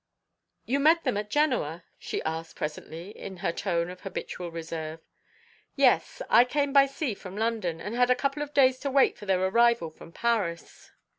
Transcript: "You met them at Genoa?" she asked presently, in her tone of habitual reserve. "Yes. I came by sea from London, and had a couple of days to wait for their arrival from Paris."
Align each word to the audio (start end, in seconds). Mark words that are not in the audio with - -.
"You 0.65 0.79
met 0.79 1.03
them 1.03 1.15
at 1.15 1.29
Genoa?" 1.29 1.83
she 1.99 2.23
asked 2.23 2.55
presently, 2.55 3.11
in 3.11 3.37
her 3.45 3.51
tone 3.51 3.91
of 3.91 4.01
habitual 4.01 4.49
reserve. 4.49 4.99
"Yes. 5.75 6.23
I 6.27 6.43
came 6.43 6.73
by 6.73 6.87
sea 6.87 7.13
from 7.13 7.37
London, 7.37 7.79
and 7.79 7.93
had 7.93 8.09
a 8.09 8.15
couple 8.15 8.41
of 8.41 8.51
days 8.51 8.79
to 8.79 8.89
wait 8.89 9.15
for 9.15 9.27
their 9.27 9.45
arrival 9.45 9.91
from 9.91 10.11
Paris." 10.11 10.89